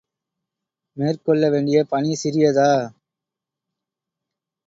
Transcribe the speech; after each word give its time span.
மேற்கொள்ள 0.97 1.49
வேண்டிய 1.49 1.83
பணி 1.83 2.13
சிறியதா? 2.23 2.71